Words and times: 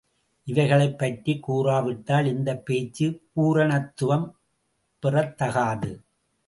இவைகளைப் 0.43 0.97
பற்றிக் 0.97 1.51
கூறாவிட்டால் 1.51 2.25
இந்தப் 2.25 2.65
பேச்சு 2.65 3.21
பூரணத்வம் 3.35 4.31
பெற்றதாகாது. 5.03 6.01